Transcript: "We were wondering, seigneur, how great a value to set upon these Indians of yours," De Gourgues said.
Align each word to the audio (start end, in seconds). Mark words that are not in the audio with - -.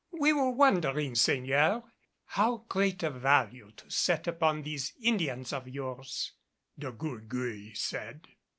"We 0.17 0.33
were 0.33 0.49
wondering, 0.49 1.13
seigneur, 1.13 1.83
how 2.25 2.65
great 2.67 3.03
a 3.03 3.11
value 3.11 3.69
to 3.73 3.91
set 3.91 4.25
upon 4.25 4.63
these 4.63 4.93
Indians 4.99 5.53
of 5.53 5.67
yours," 5.67 6.31
De 6.79 6.91
Gourgues 6.91 7.79
said. 7.81 8.27